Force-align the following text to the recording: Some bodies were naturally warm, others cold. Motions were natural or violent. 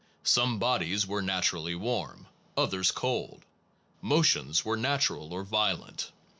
Some 0.23 0.57
bodies 0.57 1.05
were 1.05 1.21
naturally 1.21 1.75
warm, 1.75 2.25
others 2.57 2.89
cold. 2.89 3.45
Motions 4.01 4.65
were 4.65 4.75
natural 4.75 5.31
or 5.31 5.43
violent. 5.43 6.09